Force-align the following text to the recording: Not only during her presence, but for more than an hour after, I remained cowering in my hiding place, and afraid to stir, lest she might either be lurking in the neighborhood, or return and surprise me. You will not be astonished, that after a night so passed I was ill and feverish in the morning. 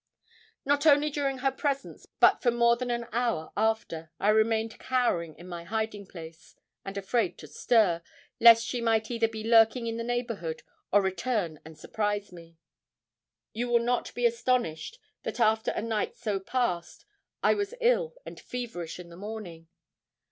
Not 0.65 0.87
only 0.87 1.11
during 1.11 1.37
her 1.37 1.51
presence, 1.51 2.07
but 2.19 2.41
for 2.41 2.49
more 2.49 2.75
than 2.75 2.89
an 2.89 3.05
hour 3.11 3.51
after, 3.55 4.09
I 4.19 4.29
remained 4.29 4.79
cowering 4.79 5.35
in 5.37 5.47
my 5.47 5.63
hiding 5.63 6.07
place, 6.07 6.55
and 6.83 6.97
afraid 6.97 7.37
to 7.37 7.45
stir, 7.47 8.01
lest 8.39 8.65
she 8.65 8.81
might 8.81 9.11
either 9.11 9.27
be 9.27 9.47
lurking 9.47 9.85
in 9.85 9.97
the 9.97 10.03
neighborhood, 10.03 10.63
or 10.91 11.03
return 11.03 11.59
and 11.63 11.77
surprise 11.77 12.31
me. 12.31 12.57
You 13.53 13.67
will 13.69 13.77
not 13.77 14.11
be 14.15 14.25
astonished, 14.25 14.97
that 15.21 15.39
after 15.39 15.69
a 15.69 15.83
night 15.83 16.17
so 16.17 16.39
passed 16.39 17.05
I 17.43 17.53
was 17.53 17.75
ill 17.79 18.15
and 18.25 18.39
feverish 18.39 18.99
in 18.99 19.09
the 19.09 19.15
morning. 19.17 19.67